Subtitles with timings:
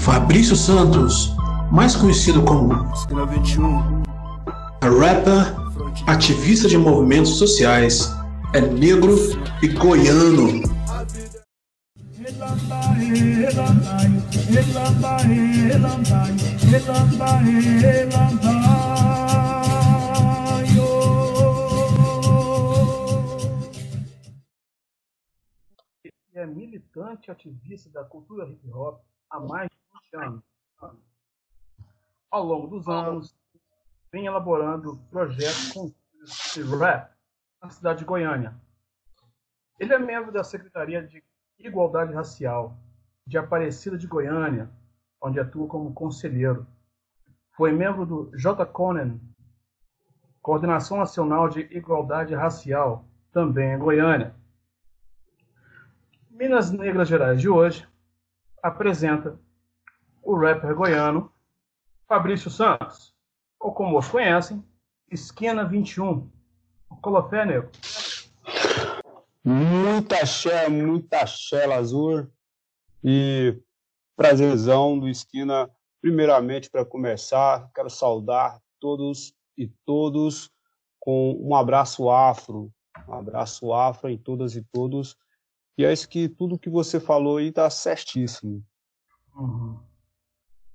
[0.00, 1.36] Fabrício Santos,
[1.70, 4.02] mais conhecido como Esquina 21.
[4.82, 5.54] rapper,
[6.06, 8.10] ativista de movimentos sociais,
[8.54, 9.14] é negro
[9.62, 10.62] e goiano.
[26.32, 29.70] é militante ativista da cultura hip hop há mais
[30.10, 30.44] de 20 anos.
[32.30, 33.36] Ao longo dos anos,
[34.12, 35.92] vem elaborando projetos com
[36.54, 37.10] de rap
[37.62, 38.54] na cidade de Goiânia.
[39.78, 41.24] Ele é membro da Secretaria de
[41.58, 42.76] Igualdade Racial
[43.26, 44.70] de Aparecida de Goiânia,
[45.20, 46.66] onde atua como conselheiro.
[47.52, 48.66] Foi membro do J.
[48.66, 49.18] Conan,
[50.42, 54.34] Coordenação Nacional de Igualdade Racial, também em Goiânia.
[56.30, 57.86] Minas Negras Gerais de hoje
[58.62, 59.38] apresenta
[60.22, 61.32] o rapper goiano
[62.06, 63.14] Fabrício Santos,
[63.58, 64.64] ou como os conhecem,
[65.10, 66.28] Esquina 21.
[67.00, 67.70] Colofé, nego.
[69.44, 72.28] Muita axé, muita axé, Lazur.
[73.02, 73.56] E
[74.16, 75.70] prazerzão do Esquina.
[76.00, 80.50] Primeiramente, para começar, quero saudar todos e todos
[80.98, 82.72] com um abraço afro.
[83.08, 85.16] Um abraço afro em todas e todos.
[85.78, 88.64] E é isso que tudo que você falou aí tá certíssimo.
[89.34, 89.89] Uhum.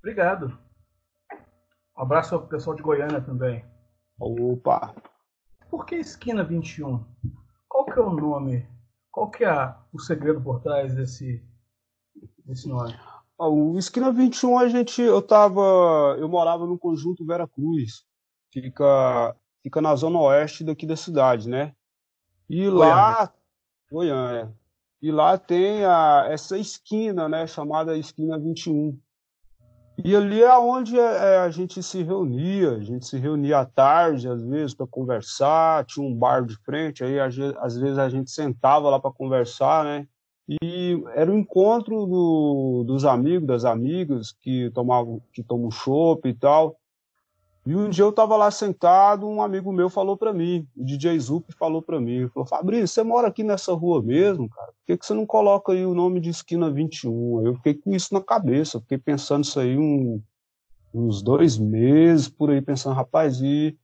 [0.05, 0.55] Obrigado.
[1.97, 3.65] Um abraço ao pessoal de Goiânia também.
[4.19, 4.93] Opa!
[5.67, 7.03] Por que Esquina 21?
[7.67, 8.69] Qual que é o nome?
[9.09, 11.43] Qual que é o segredo por trás desse,
[12.45, 12.93] desse nome?
[13.39, 18.05] Ah, O Esquina 21, a gente, eu tava, eu morava no conjunto Vera Cruz,
[18.53, 21.75] fica, fica na zona oeste daqui da cidade, né?
[22.47, 23.33] E lá,
[23.91, 24.55] Goiânia,
[25.01, 28.99] e lá tem a, essa esquina, né, chamada Esquina 21.
[30.03, 34.27] E ali é onde é, a gente se reunia, a gente se reunia à tarde,
[34.27, 38.89] às vezes, para conversar, tinha um bar de frente, aí às vezes- a gente sentava
[38.89, 40.07] lá para conversar, né?
[40.61, 46.33] E era o encontro do- dos amigos, das amigas que tomavam, que tomam chopp e
[46.33, 46.77] tal.
[47.65, 51.17] E um dia eu estava lá sentado, um amigo meu falou para mim, o DJ
[51.19, 54.67] Zup falou para mim, falou, Fabrício, você mora aqui nessa rua mesmo, cara?
[54.67, 57.39] Por que, que você não coloca aí o nome de Esquina 21?
[57.39, 60.21] Aí eu fiquei com isso na cabeça, fiquei pensando isso aí um-
[60.93, 63.75] uns dois meses, por aí, pensando, rapaz, e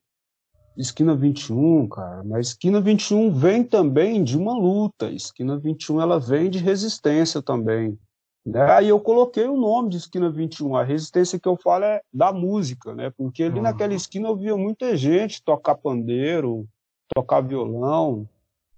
[0.77, 6.51] Esquina 21, cara, mas Esquina 21 vem também de uma luta, Esquina 21 ela vem
[6.51, 7.97] de resistência também.
[8.45, 8.71] Né?
[8.71, 12.33] Aí eu coloquei o nome de Esquina 21, a resistência que eu falo é da
[12.33, 13.11] música, né?
[13.15, 13.61] Porque ali Uhum.
[13.63, 16.67] naquela esquina eu via muita gente tocar pandeiro,
[17.13, 18.27] tocar violão,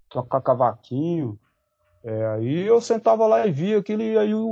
[0.09, 1.40] tocar cavaquinho.
[2.03, 4.46] É, aí eu sentava lá e via aquilo, e aí o,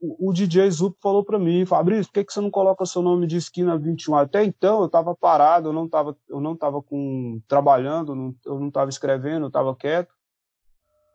[0.00, 3.02] o, o DJ Zup falou para mim, Fabrício, por que, que você não coloca seu
[3.02, 4.14] nome de esquina 21?
[4.14, 8.60] Até então eu estava parado, eu não estava eu não tava com, trabalhando, não- eu
[8.60, 10.14] não estava escrevendo, eu estava quieto.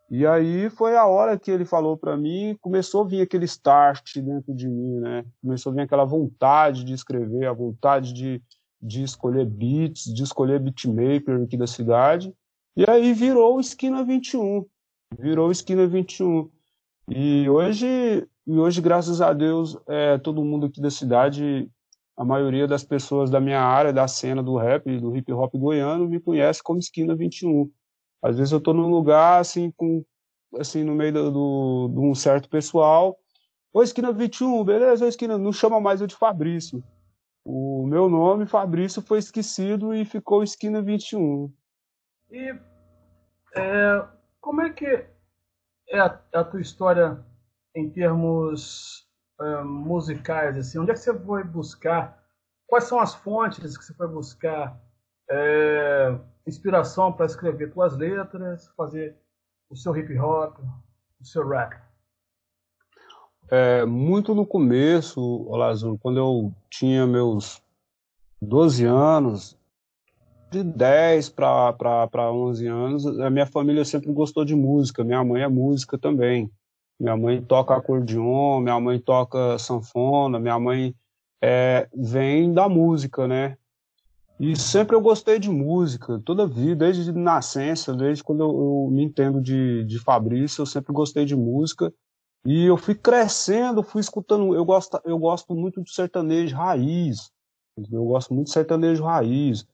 [0.10, 4.18] E aí foi a hora que ele falou para mim, começou a vir aquele start
[4.18, 5.26] dentro de mim, né?
[5.42, 8.42] Começou a vir aquela vontade de escrever, a vontade de,
[8.82, 12.34] de escolher beats, de escolher beatmaker aqui da cidade.
[12.76, 14.66] E aí virou Esquina 21.
[15.20, 16.50] Virou Esquina 21.
[17.10, 21.70] E hoje, e hoje graças a Deus, é, todo mundo aqui da cidade,
[22.16, 26.08] a maioria das pessoas da minha área, da cena do rap, do hip hop goiano,
[26.08, 27.70] me conhece como Esquina 21.
[28.22, 30.04] Às vezes eu tô num lugar assim com
[30.58, 33.18] assim no meio do, do- de um certo pessoal,
[33.74, 36.84] ô esquina 21, beleza, ô esquina, não chama mais eu de Fabrício.
[37.46, 41.52] O meu nome Fabrício foi esquecido e ficou esquina 21.
[42.32, 42.54] E
[43.56, 44.08] é,
[44.42, 45.06] como é que
[45.90, 47.24] é a, a tua história
[47.76, 49.08] em termos
[49.40, 50.58] é, musicais?
[50.58, 50.80] Assim?
[50.80, 52.22] Onde é que você foi buscar?
[52.66, 54.78] Quais são as fontes que você foi buscar
[55.30, 59.16] é, inspiração para escrever tuas letras, fazer
[59.70, 60.58] o seu hip hop,
[61.20, 61.76] o seu rap?
[63.50, 67.62] É, muito no começo, Olazur, quando eu tinha meus
[68.42, 69.58] 12 anos,
[70.50, 75.04] de 10 para 11 anos, a minha família sempre gostou de música.
[75.04, 76.50] Minha mãe é música também.
[77.00, 80.96] Minha mãe toca acordeon, minha mãe toca sanfona, minha mãe
[81.42, 83.58] é, vem da música, né?
[84.40, 88.90] E sempre eu gostei de música, toda a vida, desde nascença, desde quando eu, eu
[88.92, 91.92] me entendo de, de Fabrício, eu sempre gostei de música.
[92.46, 94.54] E eu fui crescendo, fui escutando.
[94.54, 97.32] Eu gosto, eu gosto muito de sertanejo raiz.
[97.92, 99.68] Eu gosto muito de sertanejo raiz.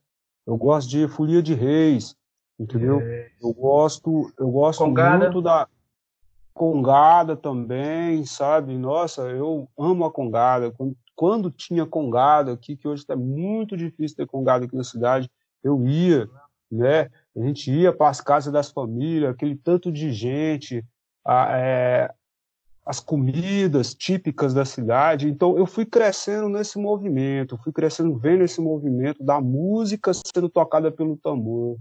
[0.46, 2.16] Eu gosto de Folia de Reis,
[2.60, 3.00] entendeu?
[3.02, 5.26] É, Eu gosto, eu gosto Congada.
[5.26, 5.68] muito da
[6.54, 8.78] Congada também, sabe?
[8.78, 10.72] Nossa, eu amo a Congada.
[10.72, 15.30] Quando, quando tinha Congada aqui, que hoje está muito difícil ter Congada aqui na cidade,
[15.64, 16.30] eu ia,
[16.72, 17.10] né?
[17.36, 20.84] A gente ia para as casas das famílias, aquele tanto de gente,
[21.26, 22.14] a, é,
[22.86, 25.28] as comidas típicas da cidade.
[25.28, 30.92] Então eu fui crescendo nesse movimento, fui crescendo vendo esse movimento da música sendo tocada
[30.92, 31.78] pelo tambor.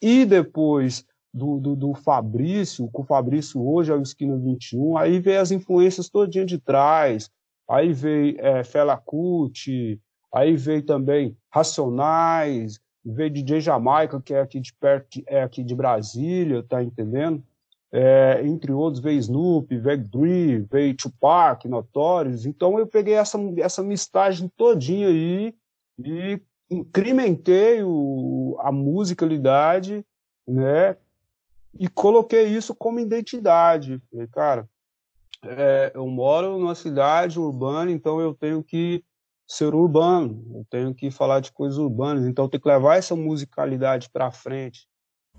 [0.00, 5.18] E depois do, do, do Fabrício, com o Fabrício hoje é o Esquina 21, aí
[5.20, 7.30] veio as influências todinha de trás,
[7.68, 10.00] aí veio é, Fela Kuti,
[10.32, 15.74] aí veio também Racionais, veio DJ Jamaica, que é aqui de perto, é aqui de
[15.74, 17.42] Brasília, tá entendendo?
[17.92, 22.44] É, entre outros, veio Snoop, veio Dre, veio Tupac, Notorious.
[22.44, 25.54] Então eu peguei essa, essa mistagem todinha aí
[25.98, 30.04] e incrementei o, a musicalidade,
[30.46, 30.96] né?
[31.78, 34.00] e coloquei isso como identidade.
[34.10, 34.68] Falei, cara,
[35.44, 39.02] é, eu moro numa cidade urbana, então eu tenho que
[39.48, 43.14] ser urbano, eu tenho que falar de coisas urbanas, então eu tenho que levar essa
[43.14, 44.86] musicalidade para frente.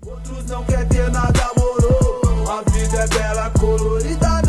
[0.06, 2.50] Outros não quer ter nada, moro.
[2.50, 4.47] A vida é bela, colorida,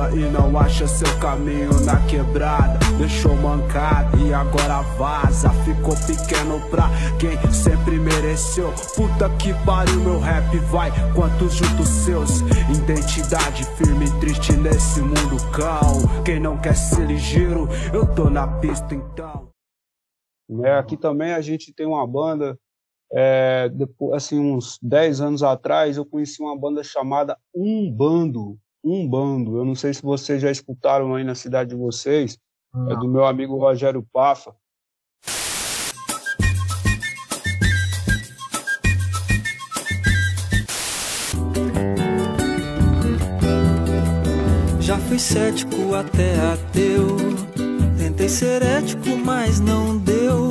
[0.00, 2.78] pula e não acha seu caminho na quebrada.
[2.96, 5.50] Deixou mancada e agora vaza.
[5.64, 6.88] Ficou pequeno pra
[7.18, 8.72] quem sempre mereceu.
[8.96, 10.90] Puta que pariu, meu rap vai.
[11.14, 12.40] Quantos juntos seus?
[12.70, 16.22] Identidade firme e triste nesse mundo cão.
[16.24, 19.50] Quem não quer ser ligeiro, eu tô na pista então.
[20.64, 22.58] É, aqui também a gente tem uma banda
[23.12, 29.56] é, depois, assim, uns 10 anos atrás, eu conheci uma banda chamada Umbando um bando.
[29.56, 32.38] Eu não sei se vocês já escutaram aí na cidade de vocês.
[32.72, 32.90] Não.
[32.90, 34.54] É do meu amigo Rogério Pafa.
[44.80, 47.16] Já fui cético até ateu.
[47.98, 50.48] Tentei ser ético, mas não deu.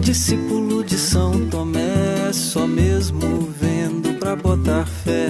[0.00, 5.28] Discípulo de São Tomé, só mesmo vendo pra botar fé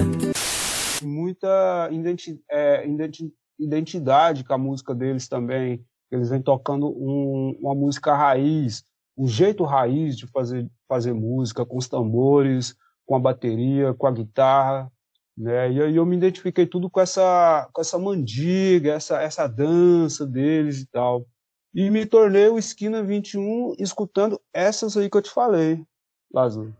[1.05, 1.89] muita
[2.49, 2.85] é,
[3.59, 5.85] identidade com a música deles também.
[6.11, 8.83] Eles vêm tocando um, uma música raiz,
[9.17, 14.11] um jeito raiz de fazer, fazer música, com os tambores, com a bateria, com a
[14.11, 14.91] guitarra.
[15.35, 15.71] Né?
[15.71, 20.81] E aí eu me identifiquei tudo com essa, com essa mandiga, essa, essa dança deles
[20.81, 21.25] e tal.
[21.73, 25.83] E me tornei o Esquina 21 escutando essas aí que eu te falei,
[26.31, 26.75] Lázaro.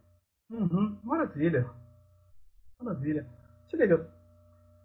[0.51, 1.67] Uhum, maravilha.
[2.79, 3.27] Maravilha.
[3.67, 3.77] Você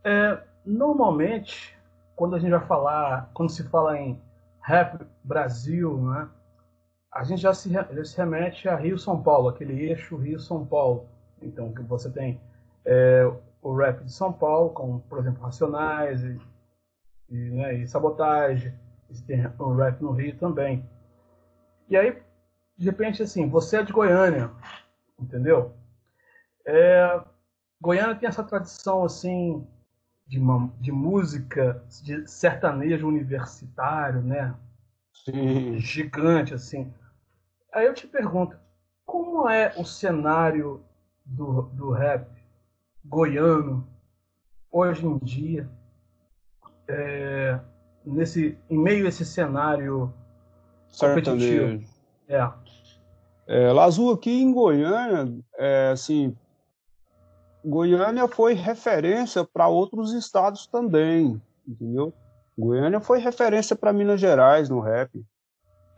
[0.08, 1.76] é, normalmente,
[2.16, 4.18] quando a gente vai falar, quando se fala em
[4.62, 6.28] rap Brasil, né,
[7.12, 11.06] a gente já se, já se remete a Rio-São Paulo, aquele eixo Rio-São Paulo.
[11.42, 12.40] Então, você tem
[12.86, 16.40] é, o rap de São Paulo, como, por exemplo, Racionais e,
[17.28, 18.72] e, né, e Sabotagem.
[19.10, 20.88] E tem o rap no Rio também.
[21.88, 22.22] E aí,
[22.76, 24.50] de repente, assim, você é de Goiânia,
[25.18, 25.74] entendeu?
[26.66, 27.20] É,
[27.80, 29.66] Goiânia tem essa tradição, assim,
[30.28, 34.54] de, uma, de música de sertanejo universitário, né?
[35.24, 35.78] Sim.
[35.78, 36.92] Gigante, assim.
[37.72, 38.56] Aí eu te pergunto,
[39.06, 40.82] como é o cenário
[41.24, 42.28] do, do rap
[43.04, 43.86] goiano
[44.70, 45.68] hoje em dia,
[46.86, 47.58] é,
[48.04, 50.12] nesse, em meio a esse cenário
[50.88, 51.82] sertanejo?
[52.28, 52.52] É.
[53.46, 56.36] É, Lazu, aqui em Goiânia, é, assim,
[57.68, 62.14] Goiânia foi referência para outros estados também, entendeu?
[62.58, 65.10] Goiânia foi referência para Minas Gerais no rap.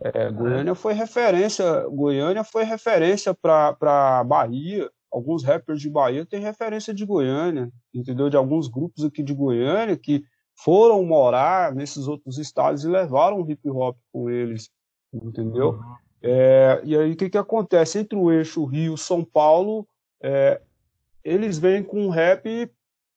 [0.01, 4.89] É, Goiânia foi referência, Goiânia foi referência para Bahia.
[5.09, 8.29] Alguns rappers de Bahia têm referência de Goiânia, entendeu?
[8.29, 10.23] De alguns grupos aqui de Goiânia que
[10.55, 14.69] foram morar nesses outros estados e levaram o hip hop com eles,
[15.13, 15.71] entendeu?
[15.71, 15.95] Uhum.
[16.21, 17.99] É, e aí o que, que acontece?
[17.99, 19.87] Entre o eixo Rio-São Paulo,
[20.21, 20.61] é,
[21.23, 22.71] eles vêm com um rap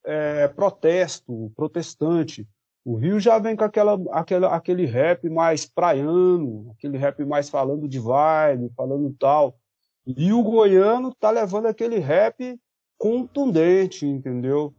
[0.04, 2.46] é, protesto, protestante.
[2.84, 7.88] O Rio já vem com aquela, aquela, aquele rap mais praiano, aquele rap mais falando
[7.88, 9.56] de vibe, falando tal.
[10.06, 12.60] E o goiano tá levando aquele rap
[12.98, 14.74] contundente, entendeu?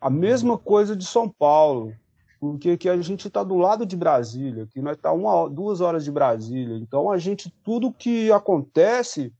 [0.00, 1.92] A mesma coisa de São Paulo,
[2.38, 6.04] porque aqui a gente está do lado de Brasília, que nós está uma, duas horas
[6.04, 6.76] de Brasília.
[6.76, 9.32] Então a gente tudo que acontece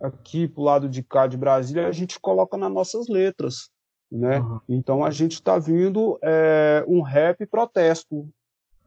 [0.00, 3.70] aqui pro lado de cá de Brasília, a gente coloca nas nossas letras,
[4.10, 4.40] né?
[4.40, 4.60] Uhum.
[4.68, 8.28] Então a gente está vindo é, um rap protesto,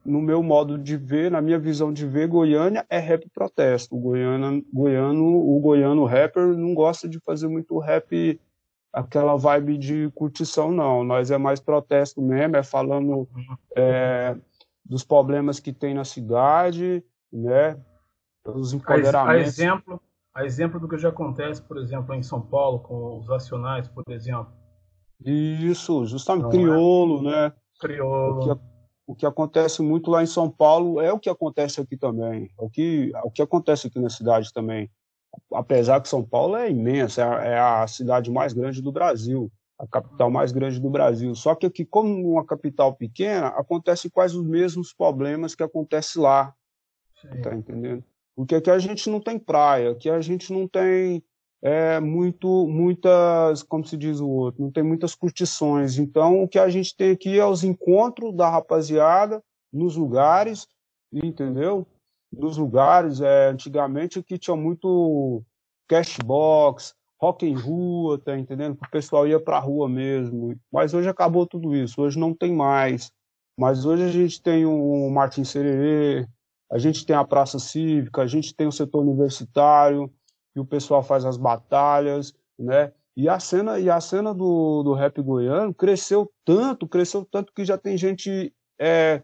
[0.04, 3.96] no meu modo de ver, na minha visão de ver, Goiânia é rap protesto.
[3.96, 8.40] O goiano, goiano, o goiano rapper não gosta de fazer muito rap
[8.92, 11.04] aquela vibe de curtição, não.
[11.04, 13.28] Nós é mais protesto mesmo, é falando
[13.76, 14.36] é,
[14.84, 17.80] dos problemas que tem na cidade, né?
[18.44, 19.30] Os empoderamentos.
[19.30, 20.02] A, exemplo,
[20.34, 24.04] a exemplo do que já acontece, por exemplo, em São Paulo, com os Racionais, por
[24.10, 24.54] exemplo.
[25.24, 26.52] Isso, justamente, não é?
[26.52, 27.32] crioulo, é?
[27.32, 27.54] né?
[27.80, 28.62] Crioulo
[29.12, 32.50] o que acontece muito lá em São Paulo é o que acontece aqui também.
[32.58, 34.90] O que, o que acontece aqui na cidade também.
[35.54, 39.52] Apesar que São Paulo é imensa, é a, é a cidade mais grande do Brasil,
[39.78, 41.36] a capital mais grande do Brasil.
[41.36, 46.54] Só que aqui, como uma capital pequena, acontecem quase os mesmos problemas que acontece lá.
[47.22, 47.42] Sim.
[47.42, 48.06] Tá entendendo?
[48.36, 51.24] Porque aqui a gente não tem praia, aqui a gente não tem
[51.62, 55.98] é, muito, muitas, como se diz o outro, não tem muitas curtições.
[55.98, 60.68] Então, o que a gente tem aqui é os encontros da rapaziada nos lugares,
[61.14, 61.86] entendeu?
[62.32, 65.44] Nos lugares, é, antigamente aqui tinha muito
[65.88, 68.78] cashbox, rock em rua, tá entendendo?
[68.82, 70.56] O pessoal ia pra rua mesmo.
[70.72, 73.12] Mas hoje acabou tudo isso, hoje não tem mais.
[73.58, 76.26] Mas hoje a gente tem o Martin Sererê,
[76.72, 80.12] a gente tem a Praça Cívica, a gente tem o setor universitário,
[80.54, 82.94] que o pessoal faz as batalhas, né?
[83.16, 87.66] E a cena, e a cena do, do rap goiano cresceu tanto, cresceu tanto que
[87.66, 89.22] já tem gente é,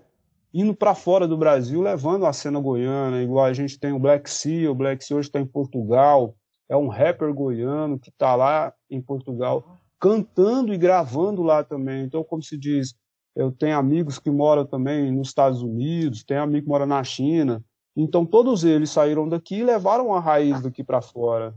[0.54, 4.30] indo para fora do Brasil levando a cena goiana, igual a gente tem o Black
[4.30, 6.36] Sea, o Black Sea hoje está em Portugal,
[6.70, 12.04] é um rapper goiano que está lá em Portugal cantando e gravando lá também.
[12.04, 12.94] Então, como se diz,
[13.38, 17.63] eu tenho amigos que moram também nos Estados Unidos, tenho amigo que mora na China,
[17.96, 21.53] então todos eles saíram daqui e levaram a raiz daqui para fora.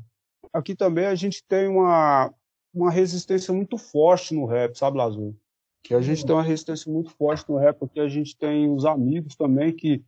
[0.53, 2.31] Aqui também a gente tem uma,
[2.75, 5.35] uma resistência muito forte no rap, sabe, Lazul?
[5.83, 8.85] Que a gente tem uma resistência muito forte no rap, porque a gente tem os
[8.85, 10.05] amigos também que,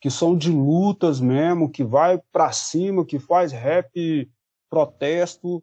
[0.00, 4.30] que são de lutas mesmo, que vai para cima, que faz rap
[4.70, 5.60] protesto,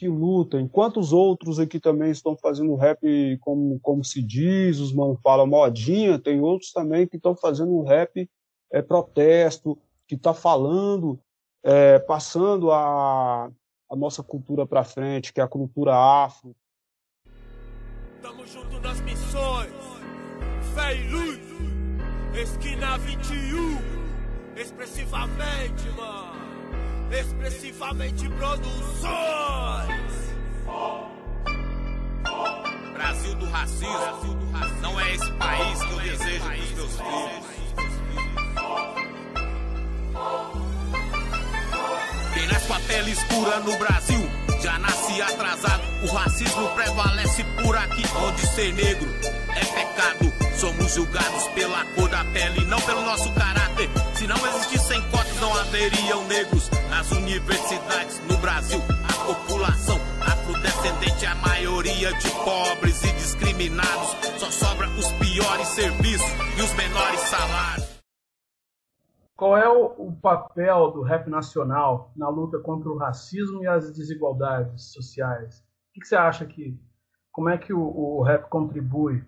[0.00, 0.58] que luta.
[0.58, 5.46] Enquanto os outros aqui também estão fazendo rap como, como se diz, os mano falam
[5.46, 8.26] modinha, tem outros também que estão fazendo rap
[8.72, 9.78] é, protesto,
[10.08, 11.20] que está falando,
[11.62, 13.50] é, passando a,
[13.90, 16.56] a nossa cultura para frente, que é a cultura afro.
[18.22, 19.70] Tamo junto nas missões,
[20.74, 21.40] fé e luz,
[22.40, 26.39] esquina 21, expressivamente, mano,
[27.12, 29.10] expressivamente produções.
[32.94, 34.38] Brasil do racismo,
[34.80, 37.60] não é esse país que eu desejo para os meus filhos.
[42.34, 44.30] Quem nasce com a pele escura no Brasil
[44.62, 45.82] já nasce atrasado.
[46.02, 49.08] O racismo prevalece por aqui, onde ser negro
[49.56, 50.49] é pecado.
[50.60, 53.88] Somos julgados pela cor da pele, não pelo nosso caráter.
[54.12, 58.78] Se não existissem cotas, não haveriam negros nas universidades no Brasil.
[59.08, 64.10] A população afrodescendente é a maioria de pobres e discriminados.
[64.36, 68.02] Só sobra os piores serviços e os menores salários.
[69.34, 74.92] Qual é o, papel do rap nacional na luta contra o racismo e as desigualdades
[74.92, 75.60] sociais?
[75.60, 76.78] O que, que você acha que.
[77.32, 79.24] Como é que o, o rap contribui?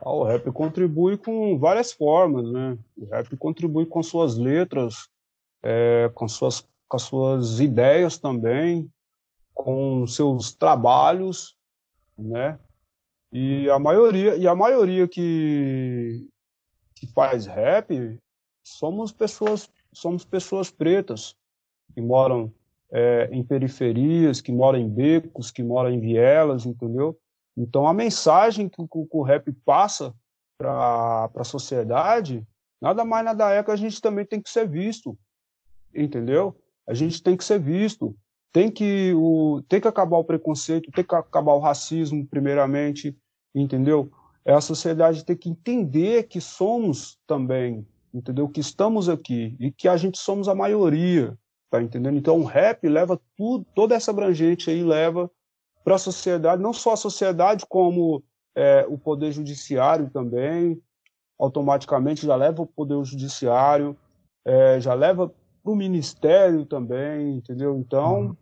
[0.00, 2.78] Ah, o rap contribui com várias formas, né?
[2.96, 5.08] O rap contribui com suas letras,
[5.62, 8.90] é, com, suas, com suas ideias também,
[9.52, 11.56] com seus trabalhos,
[12.16, 12.58] né?
[13.32, 16.26] E a maioria, e a maioria que,
[16.94, 18.18] que faz rap
[18.62, 21.36] somos pessoas, somos pessoas pretas
[21.92, 22.52] que moram
[22.90, 27.18] é, em periferias, que moram em becos, que moram em vielas, entendeu?
[27.58, 30.14] Então a mensagem que, que o rap passa
[30.56, 32.46] para a sociedade,
[32.80, 35.18] nada mais nada é que a gente também tem que ser visto,
[35.94, 36.56] entendeu?
[36.86, 38.16] A gente tem que ser visto,
[38.52, 43.16] tem que o tem que acabar o preconceito, tem que acabar o racismo primeiramente,
[43.54, 44.10] entendeu?
[44.44, 48.48] É a sociedade tem que entender que somos também entendeu?
[48.48, 51.36] Que estamos aqui e que a gente somos a maioria,
[51.70, 52.16] tá entendendo?
[52.16, 55.30] Então o rap leva tudo, toda essa abrangente aí leva
[55.84, 58.22] para a sociedade, não só a sociedade como
[58.54, 60.80] é, o poder judiciário também,
[61.38, 63.96] automaticamente já leva o poder judiciário,
[64.44, 65.32] é, já leva
[65.62, 67.76] para o ministério também, entendeu?
[67.78, 68.36] Então uhum.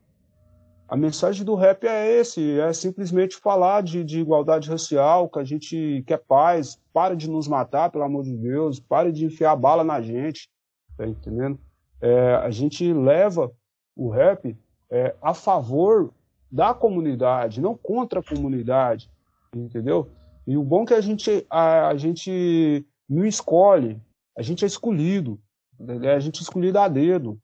[0.88, 5.44] A mensagem do rap é esse, é simplesmente falar de, de igualdade racial, que a
[5.44, 9.82] gente quer paz, para de nos matar, pelo amor de Deus, pare de enfiar bala
[9.82, 10.48] na gente,
[10.96, 11.58] tá entendendo?
[12.00, 13.50] É, a gente leva
[13.96, 14.56] o rap
[14.88, 16.12] é, a favor
[16.50, 19.10] da comunidade, não contra a comunidade,
[19.54, 20.08] entendeu?
[20.46, 24.00] E o bom é que a gente, a, a gente não escolhe,
[24.36, 25.40] a gente é escolhido,
[25.80, 27.38] a gente é escolhido a dedo.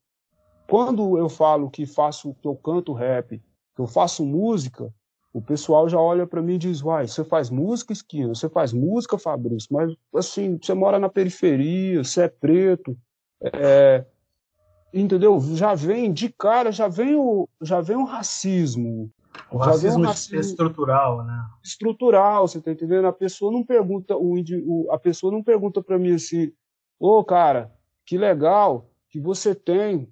[0.69, 4.93] Quando eu falo que faço, que eu canto rap, que eu faço música,
[5.33, 8.73] o pessoal já olha para mim e diz: Uai, você faz música, esquina, você faz
[8.73, 12.97] música, Fabrício, mas assim, você mora na periferia, você é preto,
[13.43, 14.05] é,
[14.93, 15.41] entendeu?
[15.55, 19.11] Já vem de cara, já vem o, já vem o racismo.
[19.51, 21.47] O racismo, um racismo estrutural, né?
[21.63, 23.07] Estrutural, você tá entendendo?
[23.07, 24.35] A pessoa não pergunta, o,
[24.67, 26.53] o a pessoa não pergunta para mim assim,
[26.99, 27.73] ô oh, cara,
[28.05, 30.09] que legal que você tem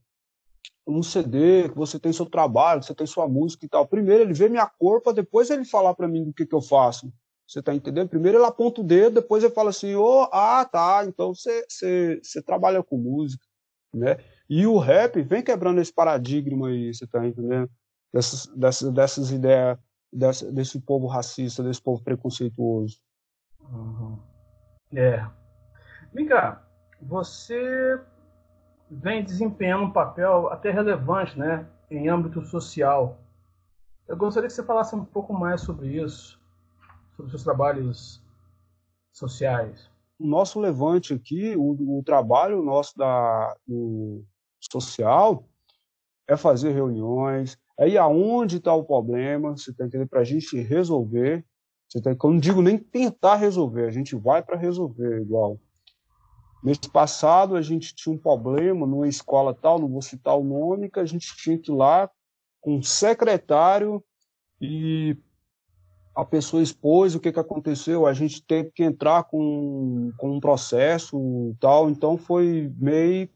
[0.87, 3.87] um CD, que você tem seu trabalho, que você tem sua música e tal.
[3.87, 6.63] Primeiro ele vê minha cor para depois ele falar para mim o que, que eu
[6.63, 7.13] faço.
[7.47, 8.09] Você tá entendendo?
[8.09, 12.21] Primeiro ele aponta o dedo, depois ele fala assim, oh, ah, tá, então você, você,
[12.23, 13.45] você trabalha com música,
[13.93, 14.19] né?
[14.50, 17.71] E o rap vem quebrando esse paradigma aí, você tá entendendo?
[18.12, 19.78] Dessas, dessas, dessas ideias,
[20.12, 22.99] desse, desse povo racista, desse povo preconceituoso.
[23.61, 24.19] Uhum.
[24.92, 25.25] É.
[26.12, 26.66] Vem cá,
[27.00, 28.02] você
[28.90, 33.21] vem desempenhando um papel até relevante, né, em âmbito social.
[34.09, 36.40] Eu gostaria que você falasse um pouco mais sobre isso,
[37.14, 38.21] sobre seus trabalhos
[39.12, 39.88] sociais.
[40.19, 44.25] O nosso levante aqui, o, o trabalho nosso da, do
[44.61, 45.49] social
[46.29, 50.61] é fazer reuniões, é ir aonde está o problema, você está entendendo, para a gente
[50.61, 51.45] resolver.
[51.88, 55.59] Você tá, eu não digo nem tentar resolver, a gente vai para resolver igual.
[56.62, 60.90] Mês passado a gente tinha um problema numa escola tal, não vou citar o nome,
[60.90, 62.09] que a gente tinha que ir lá
[62.61, 64.05] com um secretário
[64.61, 65.17] e
[66.14, 70.40] a pessoa expôs o que, que aconteceu, a gente teve que entrar com, com um
[70.40, 73.29] processo tal, então foi meio,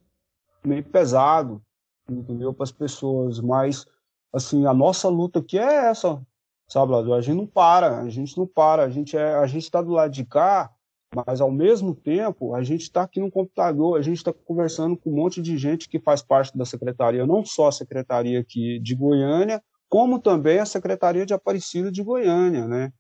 [0.66, 1.62] meio pesado,
[2.09, 3.87] entendeu, para as pessoas, mas
[4.33, 6.21] assim, a nossa luta aqui é essa,
[6.68, 9.80] sabe, a gente não para, a gente não para, a gente é, a gente está
[9.80, 10.75] do lado de cá
[11.14, 15.11] mas ao mesmo tempo a gente está aqui no computador, a gente está conversando com
[15.11, 18.94] um monte de gente que faz parte da secretaria, não só a secretaria aqui de
[18.94, 22.92] Goiânia, como também a secretaria de Aparecida de Goiânia, né?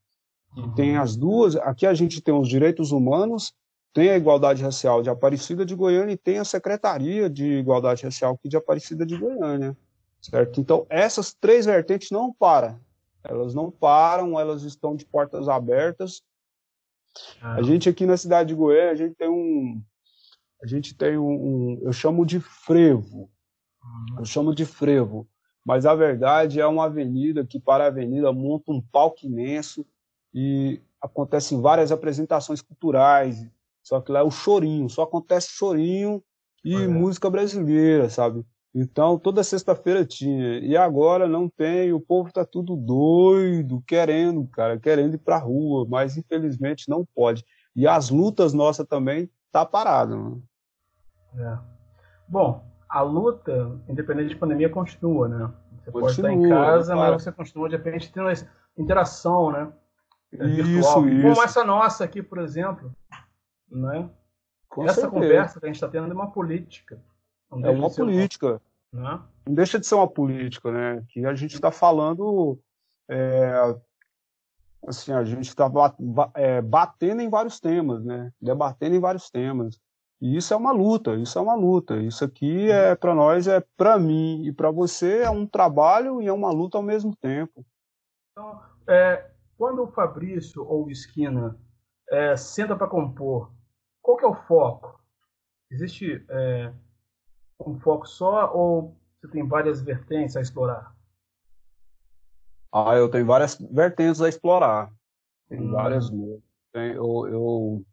[0.56, 1.56] E tem as duas.
[1.56, 3.52] Aqui a gente tem os direitos humanos,
[3.94, 8.34] tem a igualdade racial de Aparecida de Goiânia e tem a secretaria de igualdade racial
[8.34, 9.74] aqui de Aparecida de Goiânia,
[10.20, 10.60] certo?
[10.60, 12.78] Então essas três vertentes não param,
[13.22, 16.22] elas não param, elas estão de portas abertas
[17.40, 17.54] ah.
[17.54, 19.82] A gente aqui na cidade de Goiânia, a gente tem um.
[20.62, 21.32] A gente tem um.
[21.32, 23.30] um eu chamo de frevo.
[23.82, 24.18] Uhum.
[24.18, 25.28] Eu chamo de frevo.
[25.64, 29.86] Mas a verdade é uma avenida que, para a avenida, monta um palco imenso
[30.32, 33.46] e acontecem várias apresentações culturais.
[33.84, 36.22] Só que lá é o chorinho, só acontece chorinho
[36.64, 36.88] e é.
[36.88, 38.44] música brasileira, sabe?
[38.74, 40.58] Então, toda sexta-feira tinha.
[40.58, 45.86] E agora não tem, o povo tá tudo doido, querendo, cara, querendo ir pra rua,
[45.88, 47.44] mas infelizmente não pode.
[47.76, 50.42] E as lutas nossas também tá parado.
[51.34, 51.44] Né?
[51.46, 51.58] É.
[52.26, 55.50] Bom, a luta, independente de pandemia, continua, né?
[55.84, 59.72] Você continua, pode estar em casa, mas você continua de repente tendo essa interação, né?
[60.32, 61.08] Isso, virtual.
[61.08, 61.22] Isso.
[61.22, 62.92] Como essa nossa aqui, por exemplo,
[63.74, 64.08] né?
[64.68, 65.22] Com essa certeza.
[65.22, 67.00] conversa que a gente está tendo é uma política
[67.62, 68.60] é uma política.
[68.92, 69.16] Uma...
[69.16, 69.22] Né?
[69.46, 71.04] Não deixa de ser uma política, né?
[71.08, 72.58] Que a gente está falando.
[73.08, 73.76] É,
[74.86, 75.70] assim, a gente está
[76.34, 78.32] é, batendo em vários temas, né?
[78.40, 79.78] Debatendo em vários temas.
[80.20, 81.96] E isso é uma luta, isso é uma luta.
[81.96, 86.26] Isso aqui é para nós, é para mim e para você é um trabalho e
[86.26, 87.64] é uma luta ao mesmo tempo.
[88.32, 91.58] Então, é, quando o Fabrício ou o Esquina
[92.10, 93.50] é, senta para compor,
[94.04, 95.00] qual que é o foco?
[95.70, 96.72] Existe é,
[97.66, 100.94] um foco só ou você tem várias vertentes a explorar?
[102.70, 104.92] Ah, eu tenho várias vertentes a explorar.
[105.48, 105.72] Tem hum.
[105.72, 106.10] várias.
[106.10, 107.86] Eu, eu,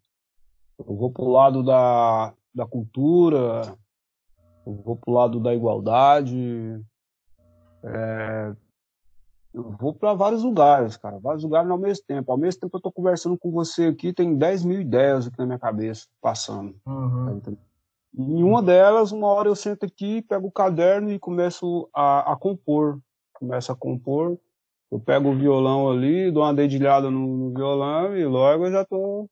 [0.78, 3.74] eu vou para o lado da, da cultura,
[4.66, 6.84] eu vou para o lado da igualdade,
[7.84, 8.54] é,
[9.54, 12.32] eu vou para vários lugares, cara, vários lugares ao mesmo tempo.
[12.32, 15.38] Ao mesmo tempo que eu estou conversando com você aqui, tem 10 mil ideias aqui
[15.38, 16.74] na minha cabeça, passando.
[16.86, 17.40] Uhum.
[17.40, 17.52] Tá
[18.14, 22.36] em uma delas, uma hora eu sento aqui, pego o caderno e começo a, a
[22.36, 22.98] compor.
[23.32, 24.38] Começo a compor.
[24.90, 28.82] Eu pego o violão ali, dou uma dedilhada no, no violão e logo eu já
[28.82, 29.30] estou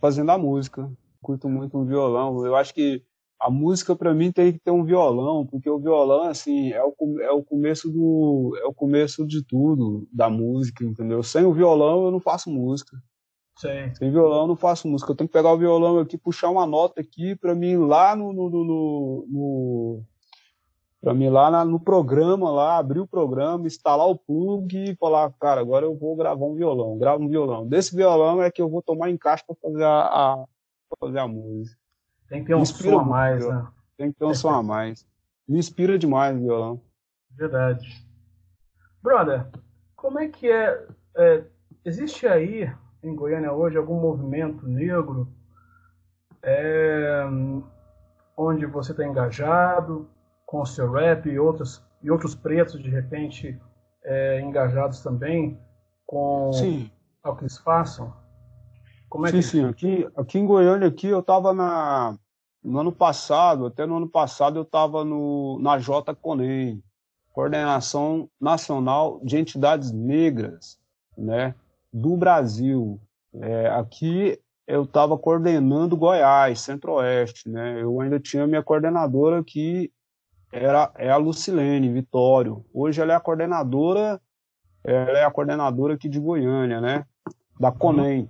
[0.00, 0.88] fazendo a música.
[1.20, 2.46] Curto muito o violão.
[2.46, 3.02] Eu acho que
[3.40, 6.94] a música para mim tem que ter um violão, porque o violão assim é o,
[7.20, 11.22] é o começo do é o começo de tudo da música, entendeu?
[11.22, 12.96] Sem o violão eu não faço música.
[13.56, 13.94] Sim.
[13.94, 15.10] Sem violão eu não faço música.
[15.10, 18.32] Eu tenho que pegar o violão aqui, puxar uma nota aqui para mim lá no,
[18.32, 20.02] no, no, no
[21.00, 25.32] para mim lá na, no programa lá, abrir o programa, instalar o plug e falar,
[25.40, 27.66] cara, agora eu vou gravar um violão, gravo um violão.
[27.66, 30.44] Desse violão é que eu vou tomar encaixe para fazer a, a,
[31.00, 31.79] fazer a música.
[32.30, 33.66] Tem que ter um som a mais, né?
[33.98, 35.04] Tem que ter um som a mais.
[35.48, 36.80] Me inspira demais o violão.
[37.32, 38.06] Verdade.
[39.02, 39.48] Brother,
[39.96, 41.44] como é que é, é
[41.84, 45.26] existe aí em Goiânia hoje algum movimento negro
[46.40, 47.24] é,
[48.36, 50.08] onde você está engajado
[50.46, 53.60] com o seu rap e outros, e outros pretos, de repente,
[54.04, 55.58] é, engajados também
[56.06, 56.90] com sim.
[57.24, 58.14] o que eles façam?
[59.10, 59.42] Como é sim, que...
[59.42, 59.64] sim.
[59.64, 62.16] Aqui, aqui em Goiânia, aqui, eu estava na,
[62.62, 66.82] no ano passado, até no ano passado, eu estava na J Conem,
[67.32, 70.78] Coordenação Nacional de Entidades Negras,
[71.18, 71.54] né,
[71.92, 73.00] do Brasil.
[73.34, 77.82] É, aqui eu estava coordenando Goiás, Centro-Oeste, né?
[77.82, 79.92] Eu ainda tinha minha coordenadora que
[80.52, 82.64] era é a Lucilene Vitório.
[82.72, 84.20] Hoje ela é a coordenadora,
[84.84, 87.04] ela é a coordenadora aqui de Goiânia, né?
[87.58, 88.28] Da CONEM.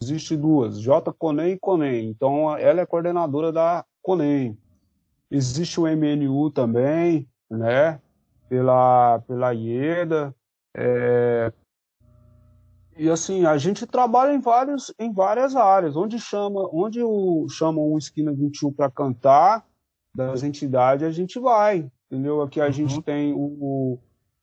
[0.00, 2.08] Existe duas, J CONEM e CONEM.
[2.08, 4.56] Então ela é coordenadora da CONEM.
[5.30, 8.00] Existe o MNU também, né?
[8.48, 10.34] Pela pela IEDA.
[10.76, 11.52] É,
[12.96, 15.96] e assim, a gente trabalha em, vários, em várias áreas.
[15.96, 19.66] Onde chama, onde o, chamam o Esquina 21 para cantar
[20.14, 21.90] das entidades, a gente vai.
[22.06, 22.40] Entendeu?
[22.42, 22.72] Aqui a uhum.
[22.72, 23.98] gente tem o, o,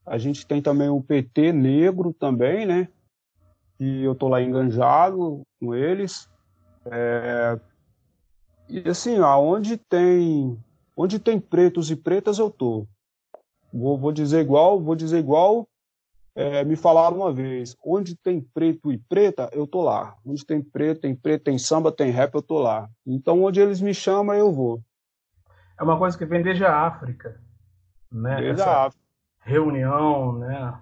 [0.06, 2.90] a gente tem também o PT negro também, né?
[3.82, 6.30] E eu tô lá enganjado com eles.
[6.86, 7.60] É,
[8.70, 10.56] e assim, aonde tem
[10.96, 12.86] onde tem pretos e pretas eu tô.
[13.74, 15.68] Vou, vou dizer igual, vou dizer igual
[16.36, 20.16] é, me falaram uma vez, onde tem preto e preta, eu tô lá.
[20.24, 22.88] Onde tem preto, tem preto, tem samba, tem rap, eu tô lá.
[23.04, 24.80] Então, onde eles me chamam, eu vou.
[25.76, 27.42] É uma coisa que vem desde a África,
[28.12, 28.36] né?
[28.36, 29.04] Desde Essa a África.
[29.40, 30.80] Reunião, né?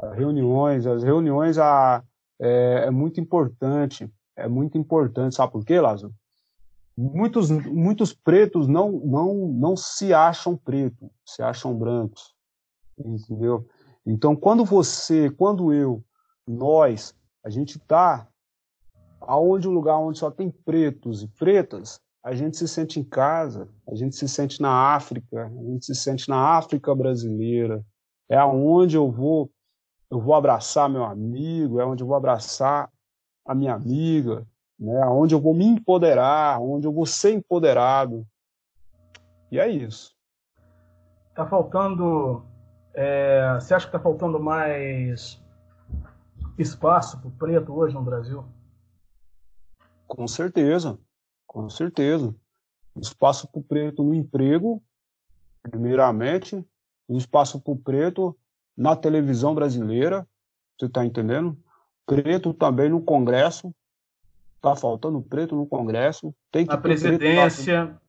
[0.00, 2.02] As reuniões, as reuniões a,
[2.40, 4.10] é, é muito importante.
[4.36, 6.14] É muito importante, sabe por quê, Lázaro?
[6.96, 12.34] Muitos, muitos pretos não, não, não se acham pretos, se acham brancos,
[12.98, 13.66] entendeu?
[14.06, 16.02] Então, quando você, quando eu,
[16.46, 18.26] nós, a gente está
[19.20, 23.68] aonde um lugar onde só tem pretos e pretas, a gente se sente em casa,
[23.88, 27.84] a gente se sente na África, a gente se sente na África brasileira.
[28.28, 29.50] É aonde eu vou,
[30.10, 32.90] eu vou abraçar meu amigo, é onde eu vou abraçar
[33.46, 34.46] a minha amiga,
[34.78, 35.00] né?
[35.02, 38.26] Aonde eu vou me empoderar, onde eu vou ser empoderado.
[39.50, 40.14] E é isso.
[41.34, 42.44] Tá faltando
[42.94, 45.40] é, você acha que está faltando mais
[46.58, 48.44] espaço para o preto hoje no Brasil?
[50.06, 50.98] Com certeza,
[51.46, 52.34] com certeza.
[52.96, 54.82] Espaço para o preto no emprego,
[55.62, 56.64] primeiramente,
[57.08, 58.36] espaço para o preto
[58.80, 60.26] na televisão brasileira,
[60.78, 61.54] você está entendendo?
[62.06, 63.74] Preto também no Congresso,
[64.56, 66.34] está faltando preto no Congresso.
[66.50, 68.00] Tem que na presidência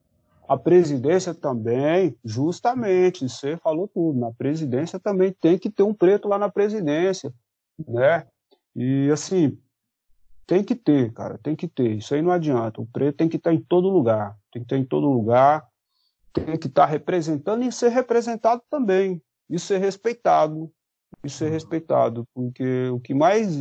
[0.47, 6.27] a presidência também, justamente, você falou tudo, na presidência também tem que ter um preto
[6.27, 7.33] lá na presidência,
[7.87, 8.25] né?
[8.73, 9.57] E assim,
[10.47, 11.97] tem que ter, cara, tem que ter.
[11.97, 12.81] Isso aí não adianta.
[12.81, 15.65] O preto tem que estar em todo lugar, tem que estar em todo lugar,
[16.33, 20.71] tem que estar representando e ser representado também, e ser respeitado,
[21.21, 23.57] e ser respeitado, porque o que mais,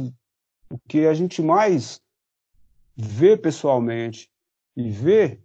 [0.71, 2.01] o que a gente mais
[2.97, 4.31] vê pessoalmente
[4.77, 5.41] e vê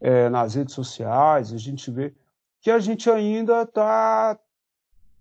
[0.00, 2.14] é, nas redes sociais, a gente vê
[2.60, 4.38] que a gente ainda está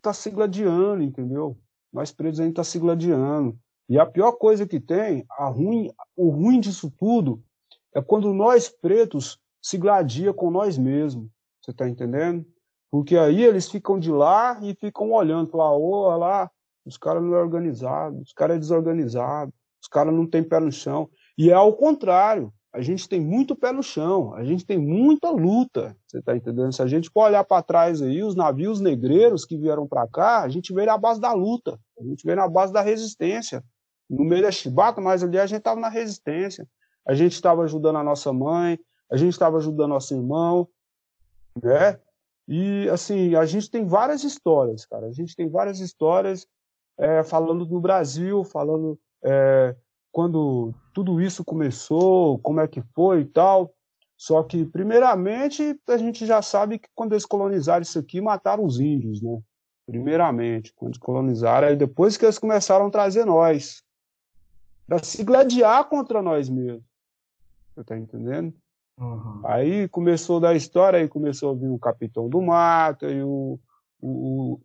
[0.01, 1.57] tá se gladiando, entendeu?
[1.91, 3.57] Nós pretos ainda está se gladiando.
[3.87, 7.41] E a pior coisa que tem, a ruim, o ruim disso tudo,
[7.93, 11.29] é quando nós pretos se gladia com nós mesmos.
[11.61, 12.45] Você está entendendo?
[12.93, 16.51] Porque aí eles ficam de lá e ficam olhando, falar, ô, olha lá,
[16.85, 19.51] os caras não é organizado, os caras é desorganizado,
[19.81, 21.09] os caras não têm pé no chão.
[21.35, 25.31] E é ao contrário a gente tem muito pé no chão, a gente tem muita
[25.31, 26.71] luta, você está entendendo?
[26.71, 30.43] Se a gente for olhar para trás aí, os navios negreiros que vieram para cá,
[30.43, 33.63] a gente veio na base da luta, a gente veio na base da resistência.
[34.07, 36.67] No meio da chibata, mas ali a gente estava na resistência.
[37.07, 38.79] A gente estava ajudando a nossa mãe,
[39.11, 40.67] a gente estava ajudando nosso irmão,
[41.59, 41.97] né?
[42.47, 45.07] E, assim, a gente tem várias histórias, cara.
[45.07, 46.45] A gente tem várias histórias
[46.97, 49.75] é, falando do Brasil, falando é,
[50.11, 53.73] quando tudo isso começou, como é que foi e tal.
[54.17, 58.79] Só que, primeiramente, a gente já sabe que quando eles colonizaram isso aqui, mataram os
[58.79, 59.41] índios, né?
[59.85, 63.83] Primeiramente, quando colonizaram, aí depois que eles começaram a trazer nós,
[64.87, 66.83] para se gladiar contra nós mesmos.
[67.75, 68.53] Você tá entendendo?
[68.99, 69.41] Uhum.
[69.45, 73.59] Aí começou da história, aí começou a vir o Capitão do Mato, e o,
[74.01, 74.59] o,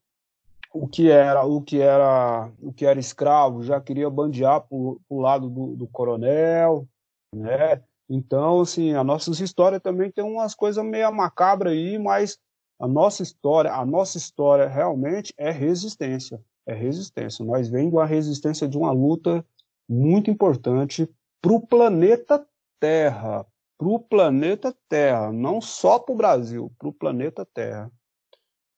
[0.73, 5.21] o que era o que era o que era escravo já queria bandear para o
[5.21, 6.87] lado do, do, coronel
[7.35, 7.83] né?
[8.09, 12.39] Então, assim, a nossa história também tem umas coisas meio macabras aí, mas
[12.81, 17.45] a nossa história, a nossa história realmente é resistência, é resistência.
[17.45, 19.45] Nós vem de uma resistência de uma luta
[19.89, 21.09] muito importante
[21.43, 22.47] para o planeta
[22.81, 23.45] Terra,
[23.79, 27.91] para o planeta Terra, não só para o Brasil, para o planeta Terra.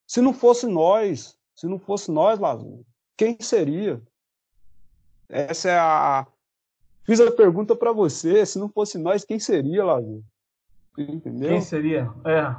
[0.07, 2.85] Se não fosse nós, se não fosse nós, Lazo,
[3.17, 4.01] quem seria?
[5.29, 6.27] Essa é a.
[7.05, 8.45] Fiz a pergunta para você.
[8.45, 10.23] Se não fosse nós, quem seria, Lazo?
[10.99, 11.49] Entendeu?
[11.49, 12.13] Quem seria?
[12.25, 12.55] É.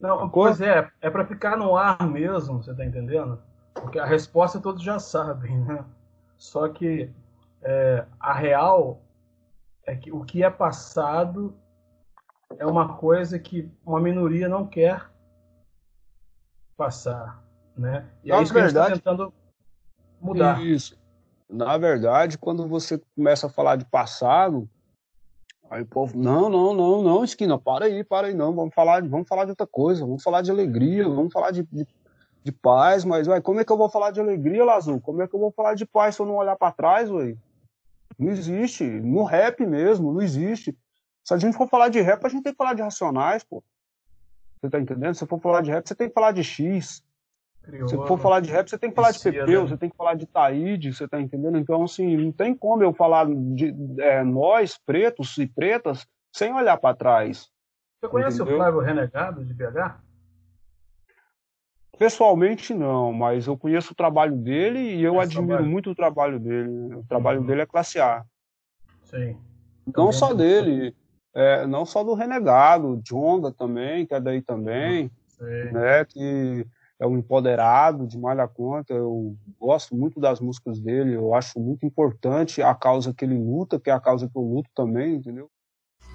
[0.00, 3.40] Não, pois é, é para ficar no ar mesmo, você tá entendendo?
[3.74, 5.84] Porque a resposta todos já sabem, né?
[6.36, 7.10] Só que
[7.62, 9.00] é, a real
[9.88, 11.54] é que o que é passado
[12.58, 15.10] é uma coisa que uma minoria não quer
[16.76, 17.42] passar,
[17.76, 18.06] né?
[18.22, 19.32] E é isso que verdade, a gente está tentando
[20.20, 20.62] mudar.
[20.62, 20.98] Isso.
[21.48, 24.68] Na verdade, quando você começa a falar de passado,
[25.70, 29.00] aí o povo, não, não, não, não, esquina, para aí, para aí, não, vamos falar,
[29.00, 31.86] de, vamos falar de outra coisa, vamos falar de alegria, vamos falar de, de,
[32.44, 35.00] de paz, mas, ué, como é que eu vou falar de alegria, Lazu?
[35.00, 37.34] Como é que eu vou falar de paz se eu não olhar para trás, ué?
[38.18, 38.84] Não existe.
[38.84, 40.76] No rap mesmo, não existe.
[41.24, 43.62] Se a gente for falar de rap, a gente tem que falar de Racionais, pô.
[44.60, 45.14] Você tá entendendo?
[45.14, 47.04] Se for falar de rap, você tem que falar de X.
[47.86, 49.68] Se for falar de rap, você tem que falar de Pepeu, né?
[49.68, 51.58] você tem que falar de Taíde, você tá entendendo?
[51.58, 56.78] Então, assim, não tem como eu falar de é, nós, pretos e pretas, sem olhar
[56.78, 57.50] para trás.
[58.00, 58.54] Você conhece entendeu?
[58.54, 60.07] o Flávio Renegado de BH?
[61.98, 65.70] Pessoalmente não, mas eu conheço o trabalho dele e eu é admiro trabalho.
[65.70, 66.94] muito o trabalho dele.
[66.94, 67.46] O trabalho uhum.
[67.46, 68.24] dele é classe A.
[69.02, 69.36] Sim.
[69.96, 70.94] Não só dele,
[71.34, 75.72] é, não só do Renegado, Jonga também, que é daí também, Sim.
[75.72, 76.66] né, que
[77.00, 78.92] é um empoderado de malha conta.
[78.92, 83.80] Eu gosto muito das músicas dele, eu acho muito importante a causa que ele luta,
[83.80, 85.50] que é a causa que eu luto também, entendeu?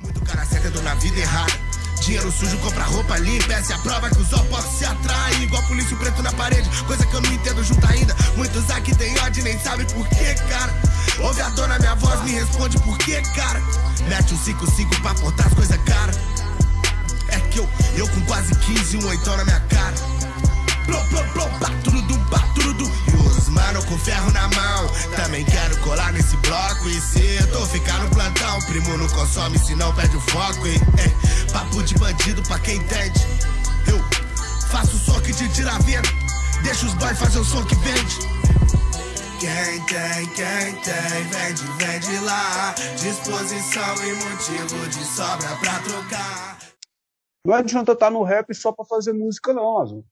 [0.01, 1.72] Muito cara certo na vida errada.
[2.03, 5.43] Dinheiro sujo compra roupa limpa, essa é a prova que os opostos se atraem.
[5.43, 8.13] Igual polícia preto na parede, coisa que eu não entendo junto ainda.
[8.35, 10.73] Muitos aqui tem ódio nem sabem por que, cara.
[11.19, 13.61] Ouve a dona minha voz, me responde por que, cara.
[14.09, 16.11] Mete um 5-5 pra portar as coisas cara.
[17.29, 19.95] É que eu, eu com quase 15, um oitão na minha cara.
[20.85, 22.91] Blum, blum, blum, baturudu, baturudu.
[23.07, 24.89] E os mano com ferro na mão.
[25.15, 26.89] Também quero colar nesse bloco.
[26.89, 28.09] E se tô plantão,
[28.65, 30.67] primo não consome, se não perde o foco.
[30.67, 33.19] E, é, papo de bandido pra quem entende.
[33.87, 33.99] Eu
[34.69, 36.07] faço o som que te tira a vida.
[36.63, 38.19] Deixa os boys fazer o som que vende.
[39.39, 42.73] Quem tem, quem tem, vende, vende lá.
[42.99, 46.57] Disposição e motivo de sobra pra trocar.
[47.45, 50.05] Não adianta estar tá no rap só pra fazer música, não, Azul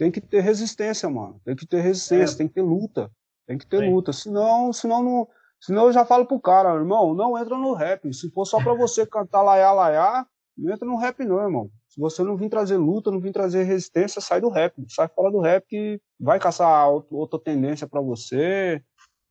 [0.00, 1.38] tem que ter resistência, mano.
[1.44, 2.36] Tem que ter resistência, é.
[2.38, 3.12] tem que ter luta.
[3.46, 3.92] Tem que ter Sim.
[3.92, 4.14] luta.
[4.14, 5.28] Senão, senão, não,
[5.60, 8.12] senão eu já falo pro cara, irmão, não entra no rap.
[8.12, 11.70] Se for só pra você cantar laiá, laiá, não entra no rap não, irmão.
[11.88, 14.74] Se você não vir trazer luta, não vir trazer resistência, sai do rap.
[14.88, 18.82] Sai fora do rap que vai caçar outra tendência para você,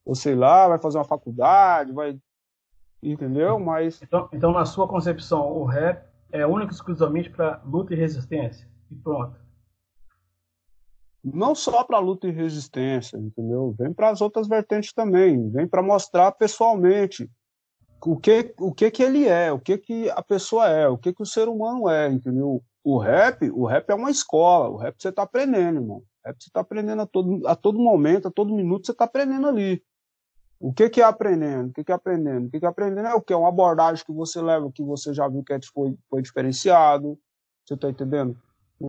[0.05, 2.17] ou sei lá, vai fazer uma faculdade, vai.
[3.01, 3.59] Entendeu?
[3.59, 4.01] Mas.
[4.01, 8.67] Então, então na sua concepção, o rap é único e exclusivamente para luta e resistência.
[8.91, 9.48] E pronto
[11.33, 13.73] não só para luta e resistência, entendeu?
[13.77, 17.29] Vem para as outras vertentes também, vem para mostrar pessoalmente
[18.05, 21.13] o que o que que ele é, o que que a pessoa é, o que
[21.13, 22.63] que o ser humano é, entendeu?
[22.83, 25.97] O rap, o rap é uma escola, o rap você está aprendendo, irmão.
[25.97, 29.05] O rap você está aprendendo a todo, a todo momento, a todo minuto você está
[29.05, 29.83] aprendendo ali.
[30.59, 31.69] O que que é aprendendo?
[31.69, 32.47] O que que é aprendendo?
[32.47, 33.33] O que que é aprendendo é o que?
[33.33, 37.17] É uma abordagem que você leva, que você já viu que é, foi, foi diferenciado.
[37.65, 38.37] Você está entendendo?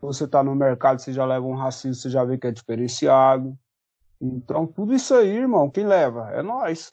[0.01, 3.59] Você está no mercado, você já leva um racismo, você já vê que é diferenciado.
[4.21, 6.31] Então, tudo isso aí, irmão, quem leva?
[6.31, 6.93] É nós.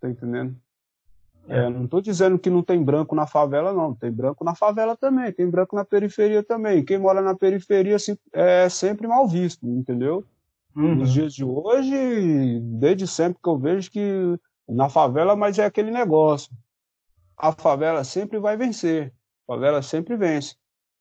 [0.00, 0.56] Tá entendendo?
[1.48, 3.94] É, não estou dizendo que não tem branco na favela, não.
[3.94, 6.84] Tem branco na favela também, tem branco na periferia também.
[6.84, 7.96] Quem mora na periferia
[8.32, 10.24] é sempre mal visto, entendeu?
[10.76, 10.96] Uhum.
[10.96, 14.38] Nos dias de hoje, desde sempre que eu vejo que
[14.68, 16.52] na favela, mas é aquele negócio.
[17.34, 19.14] A favela sempre vai vencer.
[19.46, 20.54] A favela sempre vence.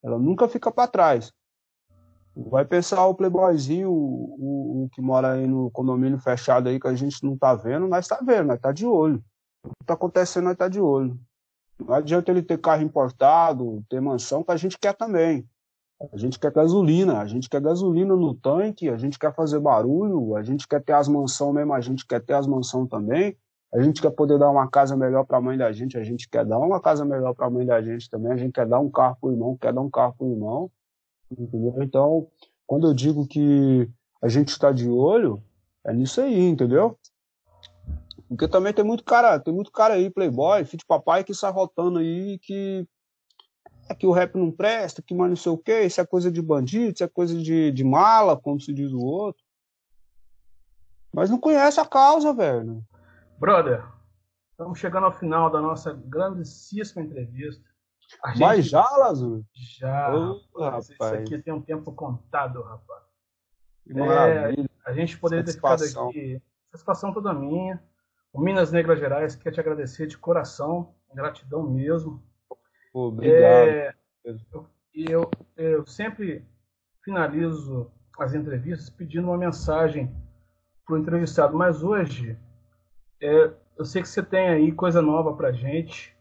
[0.04, 1.32] Ela nunca fica para trás.
[2.36, 6.88] Vai pensar o playboyzinho, o, o, o, que mora aí no condomínio fechado aí, que
[6.88, 9.24] a gente não tá vendo, nós tá vendo, nós tá de olho.
[9.64, 11.20] O que tá acontecendo, nós tá de olho.
[11.80, 15.48] Não adianta ele ter carro importado, ter mansão, que a gente quer também.
[16.14, 20.36] A gente quer gasolina, a gente quer gasolina no tanque, a gente quer fazer barulho,
[20.36, 23.36] a gente quer ter as mansões mesmo, a gente quer ter as mansões também.
[23.78, 26.28] A gente quer poder dar uma casa melhor para a mãe da gente, a gente
[26.28, 28.80] quer dar uma casa melhor para a mãe da gente também, a gente quer dar
[28.80, 30.72] um carro para o irmão, quer dar um carro para o irmão.
[31.32, 31.76] Entendeu?
[31.84, 32.28] Então,
[32.66, 33.88] quando eu digo que
[34.20, 35.40] a gente está de olho,
[35.86, 36.98] é nisso aí, entendeu?
[38.28, 41.52] Porque também tem muito cara, tem muito cara aí, playboy, filho de papai, que sai
[41.52, 42.84] rotando aí que
[43.88, 46.32] é que o rap não presta, que mais não sei o quê, isso é coisa
[46.32, 49.44] de bandido, isso é coisa de, de mala, como se diz o outro.
[51.14, 52.84] Mas não conhece a causa, velho.
[53.40, 53.84] Brother,
[54.52, 57.64] estamos chegando ao final da nossa grandíssima entrevista.
[58.24, 58.40] A gente...
[58.40, 59.44] Mas já, Lazur?
[59.54, 60.16] Já.
[60.16, 60.90] Oh, rapaz.
[60.90, 63.04] Isso aqui tem um tempo contado, rapaz.
[63.84, 64.64] Que maravilha.
[64.64, 66.42] É, a gente poderia ter ficado aqui.
[66.72, 67.82] Satisfação toda minha.
[68.34, 70.96] O Minas Negras Gerais quer te agradecer de coração.
[71.14, 72.24] Gratidão mesmo.
[72.94, 73.70] obrigado.
[73.70, 73.96] É,
[74.94, 76.46] e eu, eu sempre
[77.04, 80.12] finalizo as entrevistas pedindo uma mensagem
[80.86, 81.56] para o entrevistado.
[81.56, 82.38] Mas hoje,
[83.22, 86.16] é, eu sei que você tem aí coisa nova para gente.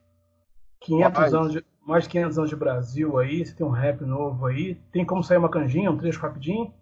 [0.80, 4.46] 500 anos de, mais de 500 anos de Brasil aí, você tem um rap novo
[4.46, 4.74] aí.
[4.92, 6.72] Tem como sair uma canjinha, um trecho rapidinho?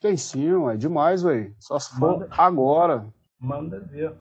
[0.00, 1.54] Tem sim, é demais, velho.
[1.58, 2.28] Só se for Manda.
[2.36, 3.06] agora.
[3.38, 4.14] Manda ver.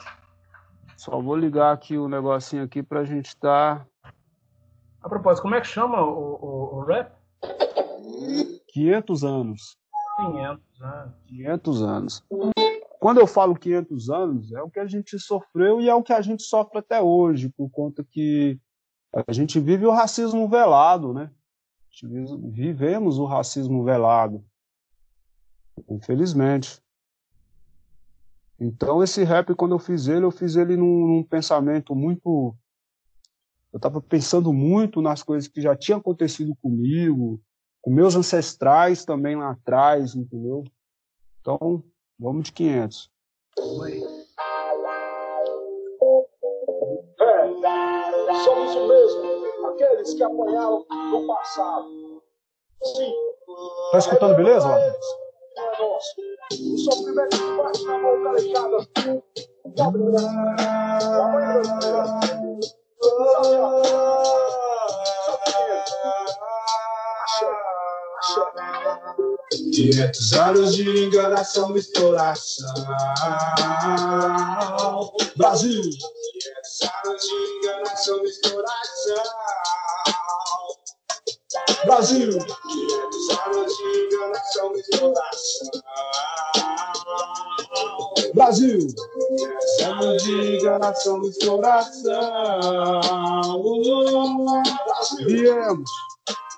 [0.97, 3.35] Só vou ligar aqui o negocinho aqui pra gente.
[3.37, 3.85] Tá...
[5.01, 7.11] A propósito, como é que chama o, o, o rap?
[8.73, 9.77] 500 anos.
[10.17, 11.13] 500 anos.
[11.27, 12.25] 500 anos.
[12.99, 16.11] Quando eu falo 500 anos, é o que a gente sofreu e é o que
[16.11, 18.59] a gente sofre até hoje, por conta que
[19.13, 21.31] a gente vive o racismo velado, né?
[22.51, 24.43] Vivemos o racismo velado.
[25.89, 26.81] Infelizmente.
[28.59, 32.53] Então esse rap, quando eu fiz ele, eu fiz ele num, num pensamento muito.
[33.71, 37.41] Eu estava pensando muito nas coisas que já tinham acontecido comigo,
[37.81, 40.65] com meus ancestrais também lá atrás, entendeu?
[41.39, 41.81] Então,
[42.19, 43.11] vamos de 500.
[47.19, 52.21] É, somos o mesmo, aqueles que apanharam no passado.
[52.83, 53.13] Sim.
[53.91, 54.93] Tá escutando, beleza, é
[55.79, 56.15] nosso.
[56.51, 58.87] O sofrimento que bate na mão calejada.
[59.75, 60.29] Pobre Brasil.
[61.19, 61.61] Amanhã
[69.73, 72.73] Quinhentos anos de enganação, misturação.
[75.37, 75.81] Brasil.
[75.81, 79.23] Quinhentos anos de enganação, misturação.
[81.85, 82.29] Brasil.
[82.29, 85.69] 500 anos de enganação e exploração.
[88.33, 88.87] Brasil.
[88.87, 92.13] 500 anos de enganação e exploração.
[95.25, 95.89] Viemos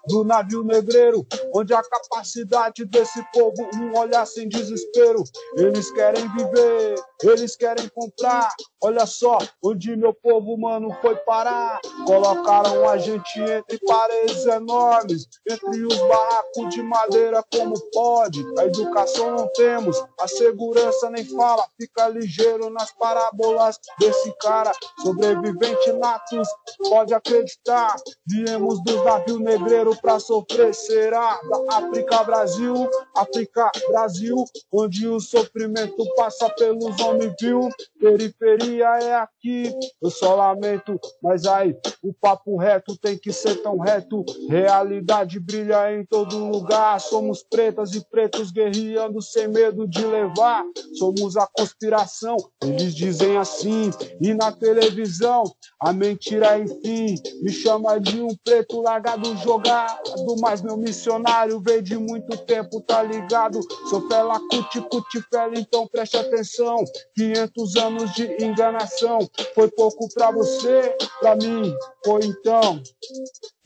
[0.08, 5.24] do navio negreiro, onde a capacidade desse povo um olhar sem desespero.
[5.58, 8.50] Eles querem viver, eles querem comprar.
[8.84, 11.80] Olha só onde meu povo humano foi parar.
[12.04, 18.44] Colocaram a gente entre paredes enormes, entre os barracos de madeira como pode.
[18.58, 21.64] A educação não temos, a segurança nem fala.
[21.80, 24.72] Fica ligeiro nas parábolas desse cara,
[25.04, 26.48] sobrevivente natos.
[26.90, 30.74] Pode acreditar, viemos dos navios negreiros para sofrer.
[30.74, 37.70] Será da África Brasil, África Brasil, onde o sofrimento passa pelos homens, viu?
[38.00, 43.78] Periferia é aqui, eu só lamento, mas aí o papo reto tem que ser tão
[43.78, 44.24] reto.
[44.50, 47.00] Realidade brilha em todo lugar.
[47.00, 50.64] Somos pretas e pretos guerreando sem medo de levar.
[50.98, 53.92] Somos a conspiração, eles dizem assim.
[54.22, 55.44] E na televisão,
[55.80, 60.36] a mentira enfim me chama de um preto largado jogado.
[60.40, 63.60] Mas meu missionário veio de muito tempo, tá ligado?
[63.90, 66.84] Sou fela cuti cuti fela, então preste atenção.
[67.16, 68.28] 500 anos de
[68.62, 69.20] enganação
[69.56, 72.82] foi pouco pra você, pra mim foi então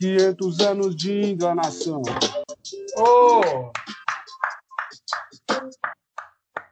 [0.00, 2.00] 500 anos de enganação.
[2.96, 3.70] Oh!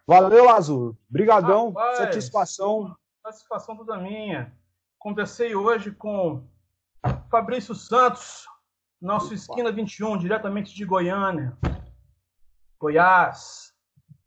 [0.07, 0.97] Valeu, Azul.
[1.09, 2.97] Brigadão, Rapaz, satisfação.
[3.23, 4.53] Satisfação toda minha.
[4.99, 6.43] Conversei hoje com
[7.31, 8.47] Fabrício Santos,
[9.01, 11.57] nosso Esquina 21, diretamente de Goiânia.
[12.81, 13.73] Goiás.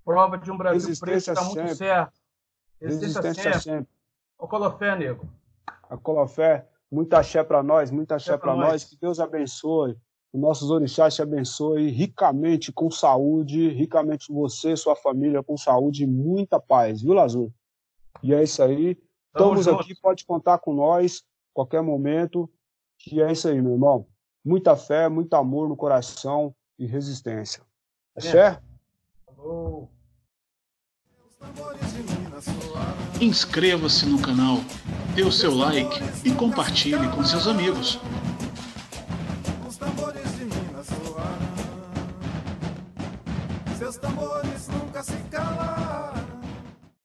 [0.06, 2.17] Prova de um Brasil preto está muito certo.
[2.82, 3.60] Resistência, Resistência sempre.
[3.60, 3.88] sempre.
[4.38, 5.28] O Colofé, nego.
[5.90, 8.84] A Colofé, muita axé para nós, muita axé para nós.
[8.84, 9.98] Que Deus abençoe.
[10.32, 16.08] Que nossos orixás te abençoe ricamente com saúde, ricamente você, sua família com saúde e
[16.08, 17.50] muita paz, viu, Lazur?
[18.22, 18.98] E é isso aí.
[19.28, 21.24] Estamos aqui, pode contar com nós,
[21.54, 22.50] qualquer momento.
[23.00, 24.08] Que é isso aí, meu irmão.
[24.44, 27.62] Muita fé, muito amor no coração e resistência.
[28.16, 28.60] Axé?
[29.28, 29.88] Alô.
[33.20, 34.62] Inscreva-se no canal,
[35.16, 38.00] dê o seu like e compartilhe com seus amigos.
[43.78, 45.77] Seus tambores nunca se calam.